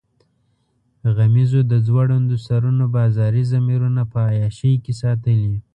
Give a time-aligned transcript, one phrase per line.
[1.15, 5.55] غمیزو د ځوړندو سرونو بازاري ضمیرونه په عیاشۍ کې ساتلي.